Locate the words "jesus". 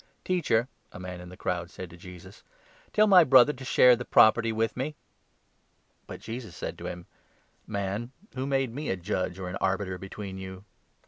1.95-2.39, 6.25-6.55